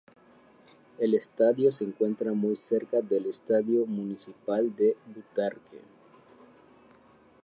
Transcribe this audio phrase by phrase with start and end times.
[0.97, 5.79] El estadio se encuentra muy cerca del Estadio Municipal de Butarque.